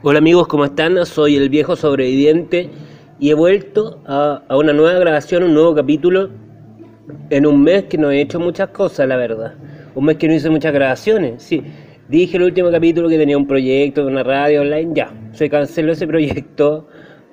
[0.00, 1.04] Hola amigos, ¿cómo están?
[1.04, 2.70] Soy el viejo sobreviviente
[3.18, 6.30] y he vuelto a, una nueva grabación, un nuevo capítulo
[7.28, 9.54] en un mes que no he hecho muchas cosas, la verdad.
[9.94, 11.62] Un mes que no hice muchas grabaciones, sí.
[12.08, 15.92] Dije el último capítulo que tenía un proyecto de una radio online, ya, se canceló
[15.92, 16.88] ese proyecto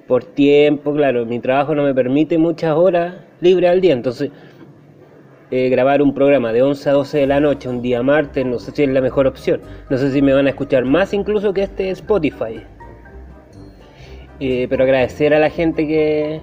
[0.07, 4.31] por tiempo, claro, mi trabajo no me permite muchas horas libres al día, entonces
[5.51, 8.57] eh, grabar un programa de 11 a 12 de la noche un día martes, no
[8.57, 9.61] sé si es la mejor opción.
[9.89, 12.63] No sé si me van a escuchar más incluso que este Spotify.
[14.39, 16.41] Eh, pero agradecer a la gente que,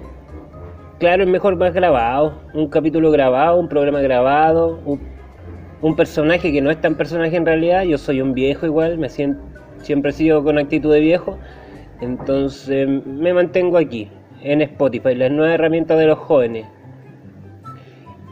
[0.99, 2.41] claro, es mejor más grabado.
[2.53, 4.79] Un capítulo grabado, un programa grabado,
[5.81, 7.83] un, personaje que no es tan personaje en realidad.
[7.83, 9.41] Yo soy un viejo igual, me siento,
[9.79, 11.37] siempre he sido con actitud de viejo.
[12.03, 14.09] Entonces me mantengo aquí,
[14.41, 16.65] en Spotify, la nueva herramienta de los jóvenes.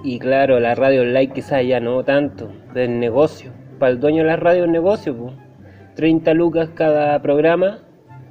[0.04, 3.52] Y claro, la radio online quizás ya no tanto, del negocio.
[3.80, 5.34] Para el dueño de la radio es negocio, pues.
[5.96, 7.80] 30 lucas cada programa,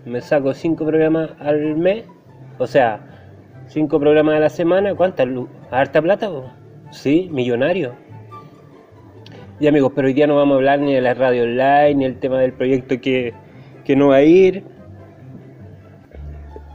[0.05, 2.05] me saco 5 programas al mes,
[2.59, 3.01] o sea,
[3.69, 5.57] 5 programas a la semana, ¿cuántas lucas?
[5.71, 6.31] ¿Harta plata?
[6.91, 7.95] Sí, millonario.
[9.59, 12.05] Y amigos, pero hoy día no vamos a hablar ni de la radio online, ni
[12.05, 13.33] el tema del proyecto que,
[13.85, 14.80] que no va a ir.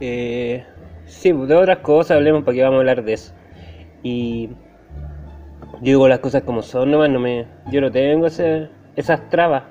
[0.00, 0.64] Eh,
[1.06, 3.34] sí, de otras cosas hablemos para vamos a hablar de eso.
[4.02, 4.50] Y
[5.80, 9.64] yo digo las cosas como son no me, yo no tengo esas trabas.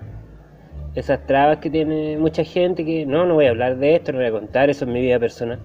[0.95, 4.19] Esas trabas que tiene mucha gente que no, no voy a hablar de esto, no
[4.19, 5.59] voy a contar, eso en mi vida personal.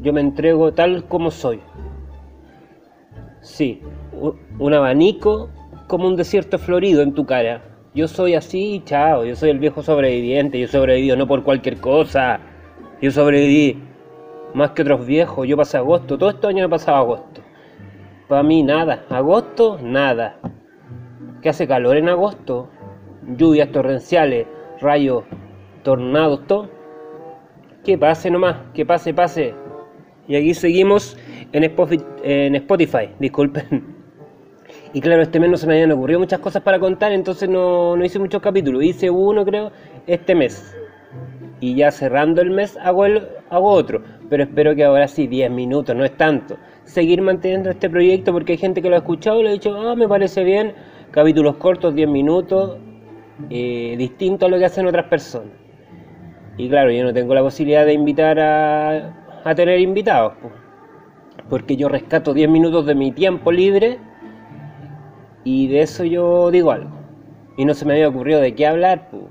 [0.00, 1.60] Yo me entrego tal como soy.
[3.42, 3.82] Sí,
[4.58, 5.50] un abanico
[5.86, 7.62] como un desierto florido en tu cara.
[7.94, 12.40] Yo soy así, chao, yo soy el viejo sobreviviente, yo sobreviví no por cualquier cosa.
[13.00, 13.82] Yo sobreviví
[14.52, 17.40] más que otros viejos, yo pasé agosto, todo este año he pasado agosto.
[18.28, 19.04] Para mí nada.
[19.08, 20.38] Agosto, nada.
[21.42, 22.68] ¿Qué hace calor en agosto?
[23.36, 24.46] Lluvias torrenciales,
[24.80, 25.24] rayos,
[25.82, 26.68] tornados, todo.
[27.84, 29.54] Que pase nomás, que pase, pase.
[30.28, 31.16] Y aquí seguimos
[31.52, 33.96] en Spotify, disculpen.
[34.92, 37.96] Y claro, este mes no se me habían ocurrido muchas cosas para contar, entonces no,
[37.96, 38.84] no hice muchos capítulos.
[38.84, 39.72] Hice uno, creo,
[40.06, 40.76] este mes.
[41.60, 44.02] Y ya cerrando el mes hago, el, hago otro.
[44.28, 46.56] Pero espero que ahora sí, 10 minutos, no es tanto
[46.90, 49.74] seguir manteniendo este proyecto porque hay gente que lo ha escuchado y le ha dicho,
[49.76, 50.74] ah, me parece bien,
[51.10, 52.78] capítulos cortos, 10 minutos,
[53.48, 55.52] eh, distinto a lo que hacen otras personas.
[56.56, 60.34] Y claro, yo no tengo la posibilidad de invitar a, a tener invitados,
[61.48, 63.98] porque yo rescato 10 minutos de mi tiempo libre
[65.44, 66.90] y de eso yo digo algo.
[67.56, 69.24] Y no se me había ocurrido de qué hablar, pues.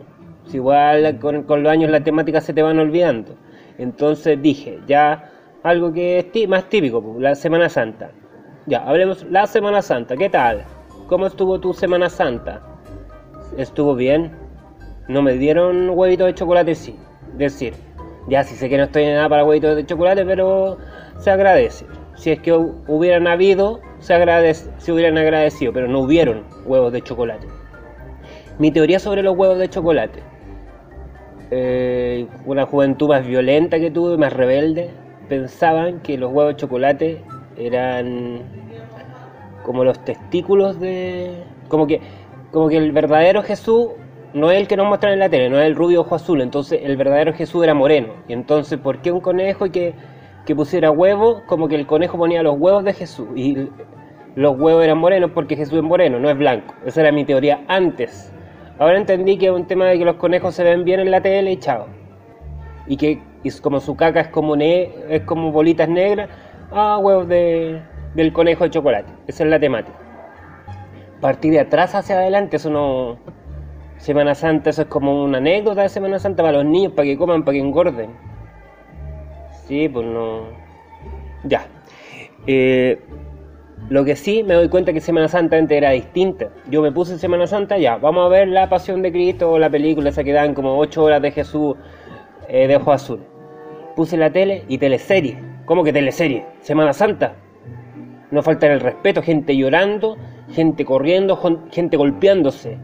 [0.53, 3.35] Igual con, con los años las temáticas se te van olvidando.
[3.77, 5.31] Entonces dije, ya
[5.63, 8.11] algo que es más típico, la Semana Santa.
[8.65, 10.63] Ya, hablemos la Semana Santa, ¿qué tal?
[11.07, 12.61] ¿Cómo estuvo tu Semana Santa?
[13.57, 14.31] ¿Estuvo bien?
[15.07, 16.95] No me dieron huevitos de chocolate, sí.
[17.35, 17.73] Decir,
[18.27, 20.77] ya sí sé que no estoy en nada para huevitos de chocolate, pero
[21.17, 21.85] se agradece.
[22.15, 27.01] Si es que hubieran habido, se, agradece, se hubieran agradecido, pero no hubieron huevos de
[27.01, 27.47] chocolate.
[28.59, 30.21] Mi teoría sobre los huevos de chocolate.
[31.51, 34.91] Eh, una juventud más violenta que tuve, más rebelde,
[35.27, 37.21] pensaban que los huevos de chocolate
[37.57, 38.41] eran
[39.63, 41.43] como los testículos de.
[41.67, 42.01] como que,
[42.51, 43.89] como que el verdadero Jesús
[44.33, 46.41] no es el que nos muestran en la tele, no es el rubio ojo azul,
[46.41, 48.13] entonces el verdadero Jesús era moreno.
[48.27, 49.93] Y entonces, ¿por qué un conejo que,
[50.45, 51.41] que pusiera huevos?
[51.47, 53.69] Como que el conejo ponía los huevos de Jesús y
[54.35, 56.75] los huevos eran morenos porque Jesús es moreno, no es blanco.
[56.85, 58.31] Esa era mi teoría antes.
[58.79, 61.21] Ahora entendí que es un tema de que los conejos se ven bien en la
[61.21, 61.87] tele y chao.
[62.87, 66.29] Y que y como su caca es como, es como bolitas negras,
[66.71, 67.81] ah, huevos de,
[68.15, 69.11] del conejo de chocolate.
[69.27, 69.97] Esa es la temática.
[71.21, 73.17] Partir de atrás hacia adelante, eso no...
[73.97, 77.17] Semana Santa, eso es como una anécdota de Semana Santa para los niños, para que
[77.17, 78.11] coman, para que engorden.
[79.65, 80.43] Sí, pues no...
[81.43, 81.67] Ya.
[82.47, 83.01] Eh,
[83.89, 86.49] lo que sí me doy cuenta que Semana Santa antes era distinta.
[86.69, 89.69] Yo me puse Semana Santa, ya, vamos a ver la Pasión de Cristo o la
[89.69, 91.75] película esa que dan como 8 horas de Jesús
[92.47, 93.19] eh, de ojos azul.
[93.95, 95.39] Puse la tele y teleserie.
[95.65, 96.45] ¿Cómo que teleserie?
[96.61, 97.33] Semana Santa.
[98.29, 100.17] No falta el respeto, gente llorando,
[100.51, 101.39] gente corriendo,
[101.71, 102.77] gente golpeándose.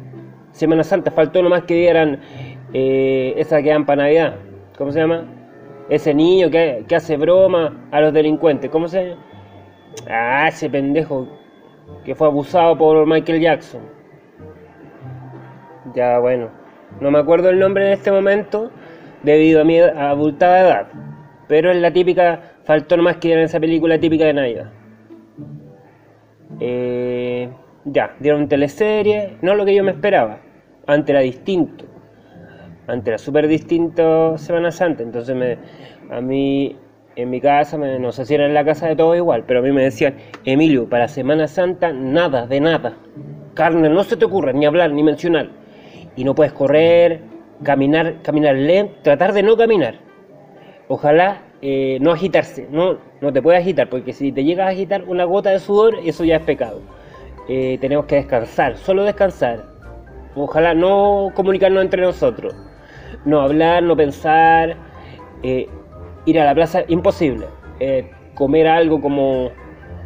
[0.51, 2.19] Semana Santa faltó nomás que dieran
[2.73, 4.37] eh, esa que dan para Navidad.
[4.75, 5.25] ¿Cómo se llama?
[5.87, 8.71] Ese niño que, que hace broma a los delincuentes.
[8.71, 9.34] ¿Cómo se llama?
[10.09, 11.27] Ah, ese pendejo
[12.03, 13.81] que fue abusado por Michael Jackson.
[15.93, 16.49] Ya, bueno.
[16.99, 18.71] No me acuerdo el nombre en este momento,
[19.23, 20.87] debido a mi abultada edad.
[21.47, 24.71] Pero es la típica Faltó nomás que dieran esa película típica de Navidad.
[26.59, 27.47] Eh,
[27.85, 30.39] ya, dieron teleserie, no lo que yo me esperaba.
[30.87, 31.85] Antes era distinto.
[32.87, 35.03] Antes era súper distinto Semana Santa.
[35.03, 35.59] Entonces me,
[36.09, 36.75] a mí,
[37.15, 39.63] en mi casa, no sé si era en la casa de todos igual, pero a
[39.63, 42.97] mí me decían, Emilio, para Semana Santa nada, de nada.
[43.53, 45.49] Carne, no se te ocurre ni hablar, ni mencionar.
[46.15, 47.21] Y no puedes correr,
[47.63, 49.95] caminar, caminar lento, tratar de no caminar.
[50.87, 55.03] Ojalá eh, no agitarse, no, no te puedes agitar, porque si te llegas a agitar
[55.07, 56.81] una gota de sudor, eso ya es pecado.
[57.47, 59.63] Eh, tenemos que descansar, solo descansar.
[60.35, 62.53] Ojalá no comunicarnos entre nosotros,
[63.23, 64.75] no hablar, no pensar,
[65.43, 65.69] eh,
[66.25, 67.47] ir a la plaza, imposible.
[68.33, 69.51] comer algo como,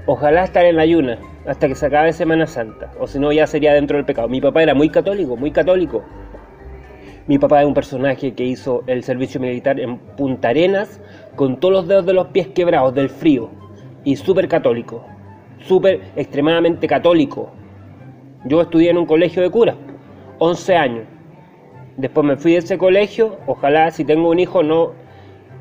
[0.05, 3.47] ojalá estar en la ayuna hasta que se acabe Semana Santa, o si no ya
[3.47, 4.27] sería dentro del pecado.
[4.27, 6.03] Mi papá era muy católico, muy católico.
[7.27, 10.99] Mi papá es un personaje que hizo el servicio militar en Punta Arenas
[11.35, 13.49] con todos los dedos de los pies quebrados del frío
[14.03, 15.05] y súper católico,
[15.59, 17.51] súper extremadamente católico.
[18.45, 19.75] Yo estudié en un colegio de curas,
[20.39, 21.03] 11 años.
[21.97, 24.93] Después me fui de ese colegio, ojalá si tengo un hijo no,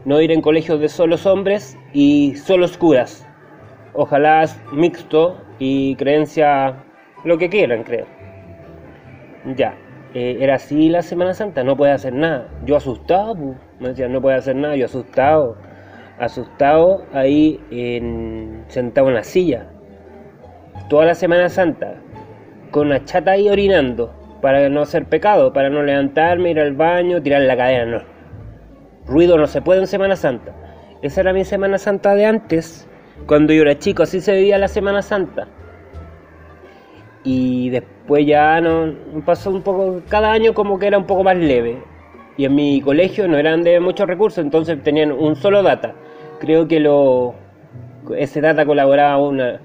[0.08, 3.28] no ir en colegios de solos hombres y solos curas.
[3.92, 6.76] Ojalá mixto y creencia
[7.24, 8.06] lo que quieran, creo.
[9.54, 9.74] Ya,
[10.14, 12.48] eh, era así la Semana Santa, no puede hacer nada.
[12.64, 13.34] Yo asustado,
[13.80, 15.58] me decían, no puede hacer nada, yo asustado,
[16.18, 19.66] asustado ahí en, sentado en la silla.
[20.88, 21.96] Toda la Semana Santa,
[22.70, 27.20] con una chata ahí orinando, para no hacer pecado, para no levantarme, ir al baño,
[27.20, 28.17] tirar la cadena, no.
[29.08, 30.52] Ruido no se puede en Semana Santa.
[31.02, 32.88] Esa era mi Semana Santa de antes,
[33.26, 35.48] cuando yo era chico, así se vivía la Semana Santa
[37.24, 38.94] y después ya no
[39.26, 41.82] pasó un poco, cada año como que era un poco más leve.
[42.36, 45.94] Y en mi colegio no eran de muchos recursos, entonces tenían un solo data.
[46.38, 47.34] Creo que lo
[48.16, 49.60] ese data colaboraba una,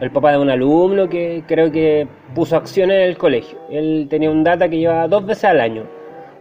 [0.00, 3.58] el papá de un alumno que creo que puso acción en el colegio.
[3.70, 5.84] Él tenía un data que llevaba dos veces al año.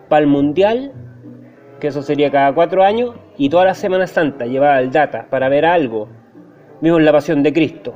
[0.10, 0.92] Para el mundial,
[1.84, 5.50] que eso sería cada cuatro años, y toda la Semana Santa llevaba el data para
[5.50, 6.08] ver algo.
[6.80, 7.94] Vimos La Pasión de Cristo,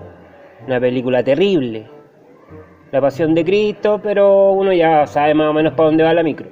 [0.67, 1.87] una película terrible,
[2.91, 6.21] la pasión de Cristo, pero uno ya sabe más o menos para dónde va la
[6.21, 6.49] micro.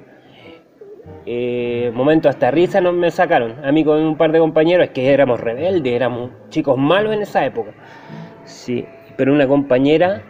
[1.26, 4.92] Eh, momento hasta risa nos me sacaron, a mí con un par de compañeros, es
[4.92, 7.72] que éramos rebeldes, éramos chicos malos en esa época.
[8.44, 8.86] Sí,
[9.18, 10.22] pero una compañera,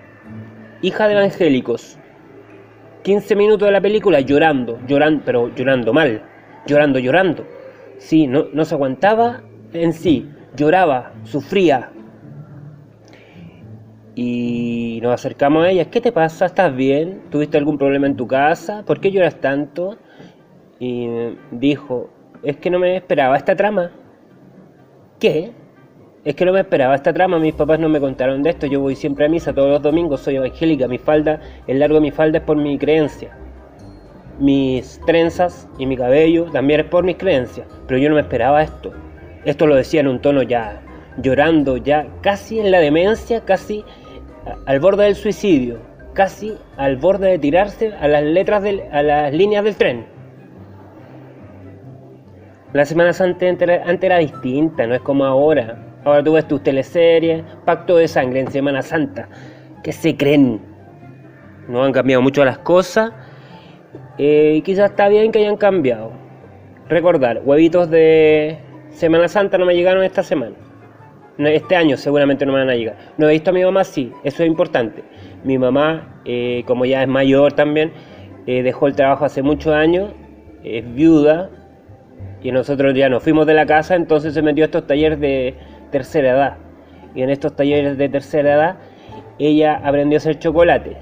[0.82, 2.00] hija de evangélicos,
[3.05, 6.20] 15 minutos de la película llorando, llorando, pero llorando mal,
[6.67, 7.47] llorando, llorando.
[7.99, 9.43] Sí, no, no se aguantaba
[9.73, 11.91] en sí, lloraba, sufría,
[14.19, 16.47] y nos acercamos a ella, ¿qué te pasa?
[16.47, 17.25] ¿Estás bien?
[17.31, 18.83] ¿Tuviste algún problema en tu casa?
[18.87, 19.99] ¿Por qué lloras tanto?
[20.81, 21.07] Y
[21.51, 22.09] dijo,
[22.43, 23.93] es que no me esperaba esta trama.
[25.21, 25.53] ¿Qué?
[26.25, 28.81] Es que no me esperaba esta trama, mis papás no me contaron de esto, yo
[28.81, 32.11] voy siempre a misa todos los domingos, soy evangélica, mi falda, el largo de mi
[32.11, 33.37] falda es por mi creencia.
[34.38, 38.62] Mis trenzas y mi cabello también es por mis creencias, pero yo no me esperaba
[38.62, 38.93] esto.
[39.44, 40.83] Esto lo decía en un tono ya
[41.23, 43.85] llorando, ya casi en la demencia, casi
[44.67, 45.79] al borde del suicidio,
[46.12, 50.17] casi al borde de tirarse a las letras del, a las líneas del tren.
[52.73, 55.79] La Semana Santa antes era, distinta, no es como ahora.
[56.05, 59.28] Ahora tú ves tus teleseries, Pacto de Sangre en Semana Santa.
[59.83, 60.61] ¿Qué se creen?
[61.69, 63.12] No han cambiado mucho las cosas.
[64.19, 66.12] Eh, y quizás está bien que hayan cambiado.
[66.88, 68.59] Recordar, huevitos de
[68.91, 70.57] Semana Santa no me llegaron esta semana
[71.45, 72.97] este año seguramente no me van a llegar.
[73.19, 75.05] No he visto a mi mamá, sí, eso es importante.
[75.45, 77.93] Mi mamá, eh, como ya es mayor también,
[78.47, 80.12] eh, dejó el trabajo hace muchos años,
[80.65, 81.50] es viuda,
[82.43, 85.55] y nosotros ya nos fuimos de la casa, entonces se metió a estos talleres de
[85.91, 86.57] tercera edad.
[87.15, 88.76] Y en estos talleres de tercera edad,
[89.38, 90.97] ella aprendió a hacer chocolate.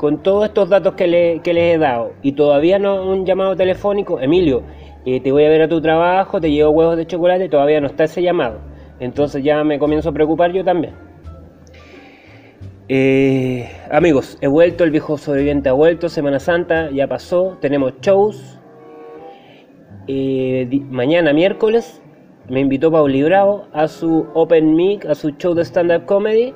[0.00, 3.54] Con todos estos datos que, le, que les he dado, y todavía no un llamado
[3.54, 4.62] telefónico, Emilio,
[5.04, 7.86] eh, te voy a ver a tu trabajo, te llevo huevos de chocolate, todavía no
[7.86, 10.94] está ese llamado entonces ya me comienzo a preocupar yo también.
[12.88, 18.58] Eh, amigos, he vuelto, el viejo sobreviviente ha vuelto, Semana Santa ya pasó, tenemos shows.
[20.06, 22.02] Eh, mañana miércoles
[22.48, 26.52] me invitó Pauli Bravo a su Open Mic, a su show de stand-up comedy.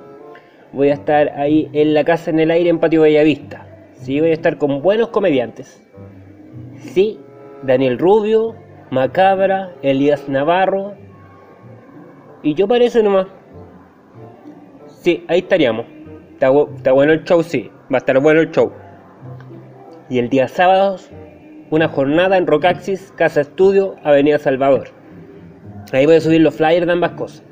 [0.74, 3.66] Voy a estar ahí en la casa en el aire en Patio Bellavista.
[3.92, 5.80] Sí, voy a estar con buenos comediantes.
[6.78, 7.18] Sí,
[7.62, 8.56] Daniel Rubio,
[8.90, 10.94] Macabra, Elías Navarro,
[12.42, 13.26] y yo parece nomás.
[14.86, 15.86] Sí, ahí estaríamos.
[16.32, 16.50] Está,
[16.92, 17.70] bueno el show, sí.
[17.90, 18.70] Va a estar bueno el show.
[20.10, 20.96] Y el día sábado,
[21.70, 24.88] una jornada en Rocaxis, Casa Estudio, Avenida Salvador.
[25.92, 27.44] Ahí voy a subir los flyers de ambas cosas.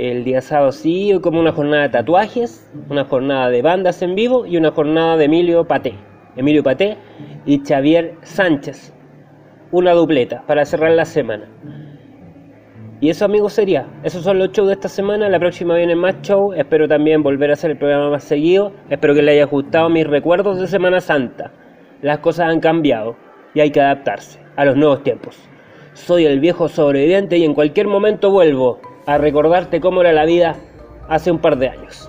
[0.00, 4.46] El día sábado sí, como una jornada de tatuajes, una jornada de bandas en vivo
[4.46, 5.92] y una jornada de Emilio Paté.
[6.36, 6.96] Emilio Paté
[7.44, 8.94] y Xavier Sánchez.
[9.72, 11.50] Una dupleta para cerrar la semana.
[13.02, 16.22] Y eso amigos sería, esos son los shows de esta semana, la próxima viene más
[16.22, 19.90] shows, espero también volver a hacer el programa más seguido, espero que les haya gustado
[19.90, 21.52] mis recuerdos de Semana Santa.
[22.00, 23.16] Las cosas han cambiado
[23.52, 25.36] y hay que adaptarse a los nuevos tiempos.
[25.92, 28.80] Soy el viejo sobreviviente y en cualquier momento vuelvo
[29.10, 30.54] a recordarte cómo era la vida
[31.08, 32.08] hace un par de años.